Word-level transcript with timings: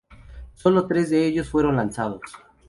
Sólo 0.55 0.87
tres 0.87 1.11
de 1.11 1.27
ellos 1.27 1.47
fueron 1.49 1.75
lanzados. 1.75 2.21